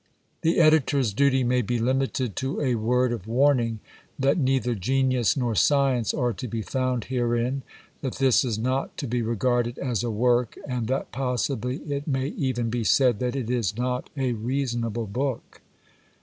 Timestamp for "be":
1.61-1.77, 6.47-6.63, 9.05-9.21, 12.71-12.83